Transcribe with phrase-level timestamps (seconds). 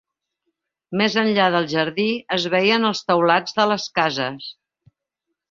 [1.01, 2.05] Més enllà del jardí
[2.39, 4.51] es veien els teulats de les cases.